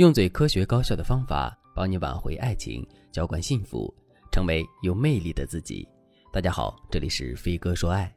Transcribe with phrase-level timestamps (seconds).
[0.00, 3.94] 用最科学高效的方法帮你挽回爱情，浇灌幸福，
[4.32, 5.86] 成为有魅力的自己。
[6.32, 8.10] 大家好，这里是飞哥说爱。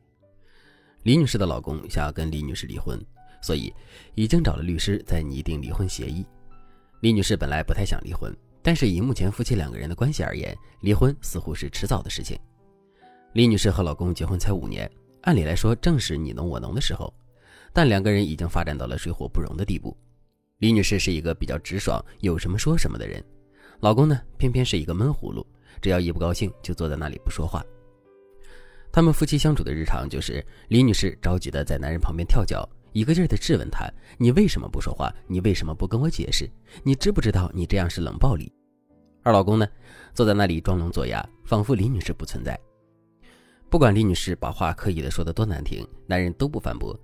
[1.01, 2.97] 李女士的老公想要跟李女士离婚，
[3.41, 3.69] 所以
[4.15, 6.25] 已经找了律师在拟定离婚协议。
[7.01, 12.39] 李女士本来不太想离婚，但是以目前夫妻两个人的关系而言，离婚似乎是迟早的事情。
[13.33, 14.89] 李女士和老公结婚才五年，
[15.23, 17.13] 按理来说正是你侬我侬的时候，
[17.73, 19.93] 但两个人已经发展到了水火不容的地步。
[20.63, 23.21] 李女士是一个比较直爽、有什么说什么的人，
[23.81, 25.45] 老公呢偏偏是一个闷葫芦，
[25.81, 27.61] 只要一不高兴就坐在那里不说话。
[28.89, 35.13] 他们夫妻相处的日常就是李女士着急的在男人旁边跳脚，一个劲儿的质问他：“你为什么不说话？
[35.27, 36.49] 你为什么不跟我解释？
[36.81, 38.49] 你知不知道你这样是冷暴力？”
[39.21, 39.67] 而老公呢，
[40.13, 42.57] 坐在那里装聋作哑，仿佛李女士不存在。
[43.69, 46.97] 不管李女士把话刻意的说的多难听，男人都不反驳。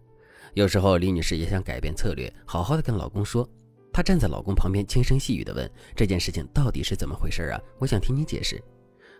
[0.53, 3.47] 有时候李女士也想改变策略，好好的跟老公说。
[3.91, 7.59] 她站在老公旁边，轻声细语的问：“这件事情到底是怎么回事啊？
[7.79, 8.61] 我想听你解释。”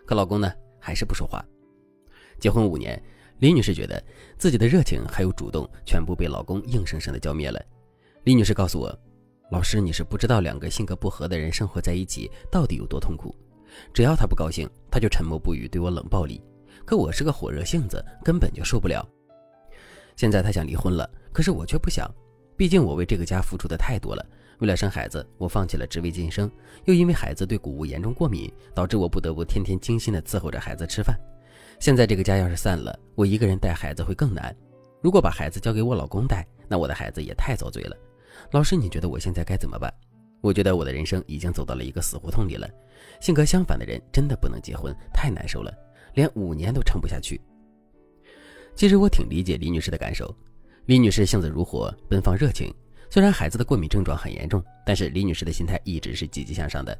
[0.06, 1.44] 可老公呢，还是不说话。
[2.38, 3.00] 结婚五年，
[3.40, 4.02] 李女士觉得
[4.38, 7.60] 自己的热情还有主动，全部被老公硬生生的浇灭了。
[8.24, 8.96] 李女士告诉我
[9.50, 13.34] ：“老师，你是不知道两个性格不合的人生活在一起到底有多痛苦。
[13.92, 16.40] 只要他不高兴，他就沉默不语，对我冷暴力。
[16.86, 19.06] 可我是个火热性子，根本就受不了。
[20.20, 22.06] 现在他想离婚了。”可是我却不想，
[22.54, 24.22] 毕竟我为这个家付出的太多了。
[24.58, 26.50] 为了生孩子，我放弃了职位晋升，
[26.84, 31.18] 又因为孩子对谷物严重过敏，导致我不得不天天精心的伺候着孩子吃饭。
[31.78, 34.54] 现在这个家要是散了，我一个人带孩子会更难。
[35.00, 37.96] 如果把孩子交给我老公带，那我的孩子也太遭罪了。
[38.50, 39.90] 老师，你觉得我现在该怎么办？
[40.42, 42.68] 我觉得我的人生已经走到了一个死胡同里了。
[43.20, 45.72] 性格相反的人真的不能结婚，太难受了，
[46.12, 47.40] 连五年都撑不下去。
[48.74, 50.34] 其实我挺理解李女士的感受。
[50.86, 52.72] 李女士性子如火，奔放热情。
[53.10, 56.96] 虽然孩子的过敏症状很严重，但是李女士的心态一直是积极向上的。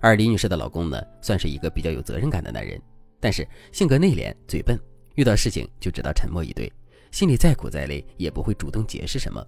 [0.00, 2.80] 而李女士的老公呢，算是一个比较有责任感的男人，
[3.20, 4.78] 但是性格内敛、嘴笨，
[5.14, 6.70] 遇到事情就知道沉默以对，
[7.10, 9.44] 心里再苦再累也不会主动解释什么，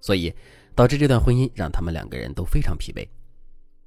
[0.00, 0.32] 所以
[0.74, 3.06] 导致这段婚姻让他们两个人都非常疲惫。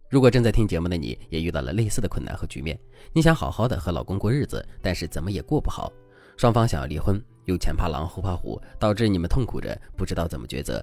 [0.09, 2.77] 如果正在听节目的你也遇到了类似的困难和局面，
[3.13, 5.93] 你想好好的和老公过日子，但是怎么也过不好，
[6.39, 7.21] 双方想要离婚。
[7.47, 10.81] 又前怕狼后怕虎，导致你们痛苦着，不知道怎么抉择。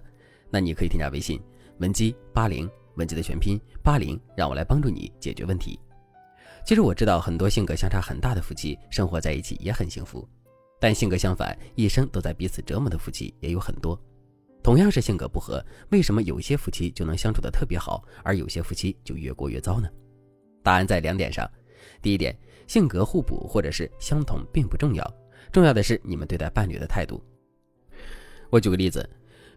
[0.51, 1.41] 那你可以添加微信
[1.79, 5.81] 文姬八零，文姬的全拼八零，让我来帮助你解决问题。
[6.67, 10.29] 其实我知道很多性格相差很大的夫妻生活在一起也很幸福，
[10.79, 13.99] 但性格相反，一生都在彼此折磨的夫妻也有很多。
[14.63, 19.89] 同样是性格不合，为什么有些夫妻就能相处的特别好，而有些夫妻就越过越糟呢？
[20.63, 21.51] 答案在两点上。
[22.03, 25.03] 第一点，性格互补或者是相同并不重要。
[25.53, 27.23] 重要的是你们对待伴侣的态度。
[28.51, 29.09] 我举个例子，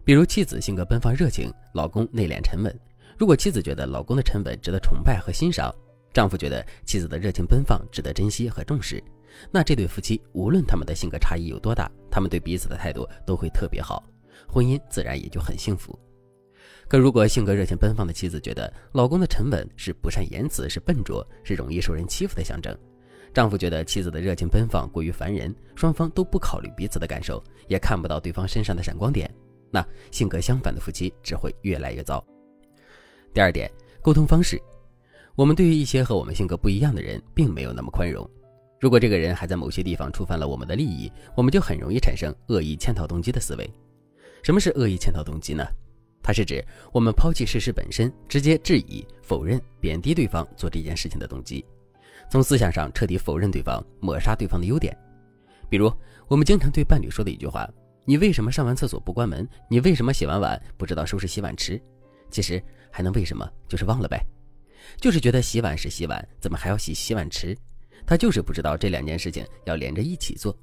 [0.04, 2.74] 比如妻子性格奔放热情，老公内敛沉稳。
[3.16, 5.74] 如果妻子觉得老公的沉稳值得崇拜和欣赏，
[6.12, 9.02] 丈夫觉得妻子的热情奔放值得珍惜和重视，
[9.50, 14.02] 那这对夫妻无论他们的性格差异有多大，他们对彼此的态度都会特别好，
[14.48, 15.96] 婚姻自然也就很幸福。
[16.88, 22.76] 可如果性格热情奔放的妻子觉得老公的沉稳是不善言辞，是笨拙，是容易受人欺负的象征。
[23.32, 29.32] 丈夫觉得妻子的热情奔放过于烦人，双方都不考虑彼此的感受，也看不到对方身上的闪光点，
[29.70, 32.24] 那性格相反的夫妻只会越来越糟。
[33.32, 33.70] 第二点，
[34.02, 34.60] 沟通方式，
[35.36, 38.28] 我们对于一些和我们性格不一样的人，并没有那么宽容。
[38.80, 43.70] 如果这个人还在某些地方触犯了我们的利益，我们就很容易产生恶意嵌套动机的思维。
[44.42, 45.64] 什么是恶意嵌套动机呢？
[46.22, 51.64] 它是指我们抛弃事实本身，直接质疑、否认、贬低对方做这件事情的动机。
[52.30, 54.96] 从思想上彻底否认对方，抹杀对方的优点。
[55.68, 55.92] 比如，
[56.28, 57.68] 我们经常对伴侣说的一句话
[58.06, 59.46] ：“你为什么上完厕所不关门？
[59.68, 61.80] 你为什么洗完碗不知道收拾洗碗池？”
[62.30, 63.44] 其实还能为什么？
[63.68, 64.24] 就是忘了呗。
[65.00, 67.56] 就是觉得洗碗是洗碗，怎么还要洗洗碗池？
[68.06, 70.56] 他就是不知道这两件事情要连着一起做。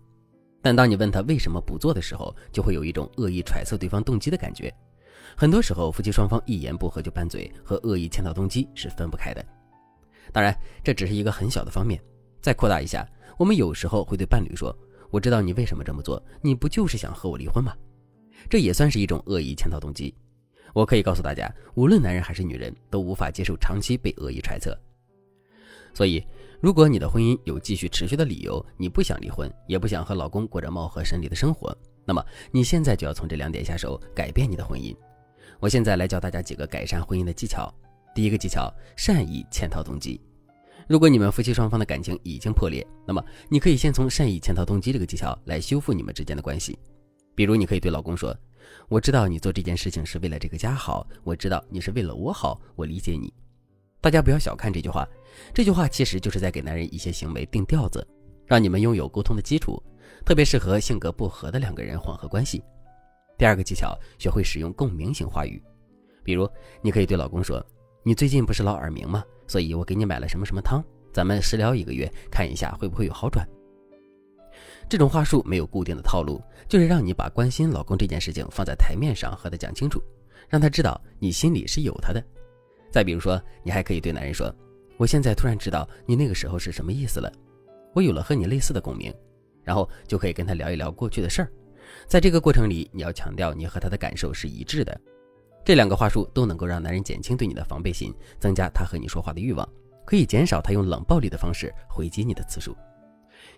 [0.62, 4.74] 但当你问他为什么不做的时候，就会有一种恶意揣测对方动机的感觉。
[5.36, 9.46] 很多时候，夫妻双方一言不合就拌嘴，和恶意潜逃动机是分不开的。
[10.32, 12.02] 当然，这只是一个很小的方面。
[12.42, 13.08] 再扩大一下，
[13.38, 14.76] 我们有时候会对伴侣说
[15.12, 17.74] ：“我知道你为什么这么做，你不就是想和我离婚吗？”
[18.50, 20.14] 这也算是一种恶意潜逃动机。
[20.74, 24.78] 我可以告诉大家，无论男人还是女人，都无法接受长期被恶意揣测。
[25.94, 26.24] 所以，
[26.62, 31.76] 如果你的婚姻有继续持续的理由，你不想离婚，也不想和老公过着貌合神离的生活，
[32.06, 34.96] 那么你现在就要从这两点下手，改变你的婚姻。
[35.60, 37.74] 我现在来教大家几个改善婚姻的技巧。
[38.18, 40.20] 第一个技巧，善意潜逃动机。
[40.88, 46.76] 如果你们夫妻双方的感情已经破裂，那么你可以先从善意潜逃动机这个技巧来修复你们之间的关系。
[47.36, 48.36] 比如，你可以对老公说
[48.90, 53.32] ：“我知道你做这件事情是为了这个家好，我知道你是为了我好，我理解你。
[54.02, 55.08] 大家不要小看这句话，
[55.54, 58.04] 这句话其实就是在给男人一些行为定调子，
[58.48, 59.80] 让你们拥有沟通的基础，
[60.26, 62.64] 特别适合性格不合的两个人缓和关系。
[63.38, 65.62] 第二个技巧，学会使用共鸣型话语，
[66.24, 66.50] 比如
[66.82, 67.64] 你可以对老公说
[68.08, 69.22] ：“你最近不是老耳鸣吗？
[69.48, 70.82] 所以我给你买了什么什么汤，
[71.12, 73.46] 咱们食疗一个月，看一下会不会有好转。”
[74.88, 80.02] 这种话术没有固定的套路，就是让你把关心老公这件事情放在台面上和他讲清楚，
[80.48, 82.24] 让他知道你心里是有他的。
[82.90, 84.50] 再比如说，你还可以对男人说
[84.96, 87.30] ：“我现在突然知道你那个时候是什么意思了，
[87.94, 89.14] 我有了和你类似的共鸣。”
[89.66, 91.52] 然后就可以跟他聊一聊过去的事儿。
[92.08, 94.98] 在这个过程里，你要强调你和他的感受是一致的。
[95.68, 99.68] 这两个话术都能够让男人减轻对你的防备心，增加他和你说话的欲望，
[100.06, 102.74] 可以减少他用冷暴力的方式回击你的次数，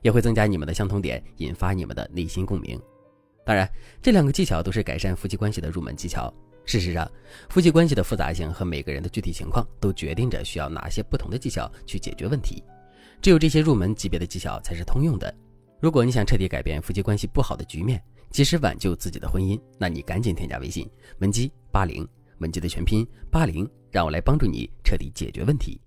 [0.02, 2.82] 也会增加你们的相同点，引发你们的内心共鸣。
[3.46, 3.72] 当然，
[4.02, 6.34] 这两个技巧都是改善夫妻关系的入门技巧。
[6.66, 7.08] 事实上，
[7.48, 12.64] 夫妻关系的复杂性和每个人的具体情况都决定着需要哪些不同的技巧去解决问题。
[13.22, 15.32] 只有这些入门级别的技巧才是通用的。
[15.80, 20.90] 如果你想彻底改变夫妻关系不好的局面，及时挽救自己的婚姻，那你赶紧添加微信
[21.20, 22.08] 文姬八零，
[22.40, 25.80] 文姬的全拼八零，让我来帮助你彻底解决问题。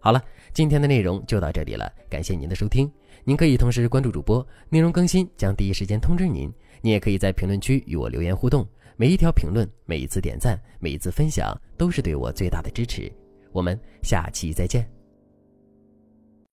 [0.00, 2.90] 好了，今天的内容就到这里了，感谢您的收听。
[3.24, 6.52] 您可以同时关注主播，内容更新将第一时间通知您。
[6.82, 13.10] 你也可以在评论区与我留言互动，每一条评论、每一次点赞、每一次分享，都是对我最大的支持。
[13.50, 15.03] 我们下期再见。